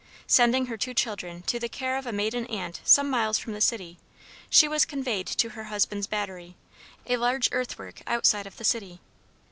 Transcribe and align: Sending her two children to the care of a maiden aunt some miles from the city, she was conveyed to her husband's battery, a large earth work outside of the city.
Sending 0.25 0.65
her 0.65 0.77
two 0.77 0.95
children 0.95 1.43
to 1.43 1.59
the 1.59 1.69
care 1.69 1.95
of 1.95 2.07
a 2.07 2.11
maiden 2.11 2.47
aunt 2.47 2.81
some 2.83 3.07
miles 3.07 3.37
from 3.37 3.53
the 3.53 3.61
city, 3.61 3.99
she 4.49 4.67
was 4.67 4.83
conveyed 4.83 5.27
to 5.27 5.49
her 5.49 5.65
husband's 5.65 6.07
battery, 6.07 6.55
a 7.05 7.17
large 7.17 7.47
earth 7.51 7.77
work 7.77 8.01
outside 8.07 8.47
of 8.47 8.57
the 8.57 8.63
city. 8.63 8.99